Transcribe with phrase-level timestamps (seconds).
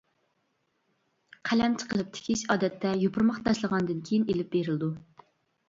[1.49, 4.93] قەلەمچە قىلىپ تىكىش ئادەتتە يوپۇرماق تاشلىغاندىن كېيىن ئېلىپ بېرىلىدۇ.